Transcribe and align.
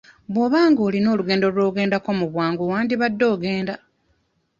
Bw'oba 0.31 0.59
nga 0.69 0.81
olina 0.87 1.07
olugendo 1.13 1.45
lw'ogendako 1.55 2.09
mu 2.19 2.25
bwangu 2.33 2.63
wandibadde 2.71 3.25
ogenda. 3.33 3.75